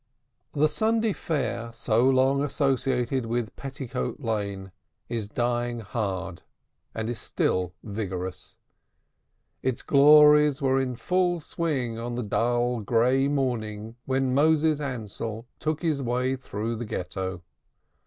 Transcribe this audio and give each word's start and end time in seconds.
The 0.53 0.67
Sunday 0.67 1.13
Fair, 1.13 1.71
so 1.73 2.09
long 2.09 2.41
associated 2.41 3.27
with 3.27 3.55
Petticoat 3.55 4.19
Lane, 4.19 4.71
is 5.09 5.29
dying 5.29 5.81
hard, 5.81 6.41
and 6.95 7.07
is 7.07 7.19
still 7.19 7.75
vigorous; 7.83 8.57
its 9.61 9.83
glories 9.83 10.59
were 10.59 10.81
in 10.81 10.95
full 10.95 11.39
swing 11.39 11.99
on 11.99 12.15
the 12.15 12.23
dull, 12.23 12.81
gray 12.81 13.27
morning 13.27 13.95
when 14.05 14.33
Moses 14.33 14.79
Ansell 14.79 15.45
took 15.59 15.83
his 15.83 16.01
way 16.01 16.35
through 16.35 16.77
the 16.77 16.85
Ghetto. 16.85 17.43